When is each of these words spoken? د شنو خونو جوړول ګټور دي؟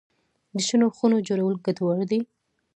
د 0.55 0.57
شنو 0.67 0.87
خونو 0.97 1.17
جوړول 1.27 1.55
ګټور 1.65 1.97
دي؟ 2.11 2.19